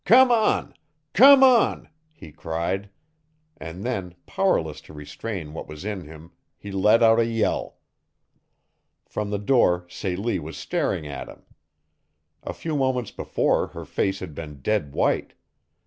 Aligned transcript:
Come 0.03 0.31
on, 0.31 0.73
come 1.13 1.43
on," 1.43 1.87
he 2.11 2.31
cried. 2.31 2.89
And 3.57 3.83
then, 3.83 4.15
powerless 4.25 4.81
to 4.81 4.93
restrain 4.95 5.53
what 5.53 5.67
was 5.67 5.85
in 5.85 6.05
him, 6.05 6.31
he 6.57 6.71
let 6.71 7.03
out 7.03 7.19
a 7.19 7.25
yell. 7.27 7.77
From 9.05 9.29
the 9.29 9.37
door 9.37 9.85
Celie 9.89 10.39
was 10.39 10.57
staring 10.57 11.05
at 11.05 11.29
him. 11.29 11.43
A 12.41 12.51
few 12.51 12.75
moments 12.75 13.11
before 13.11 13.67
her 13.67 13.85
face 13.85 14.21
had 14.21 14.33
been 14.33 14.61
dead 14.63 14.91
white. 14.91 15.33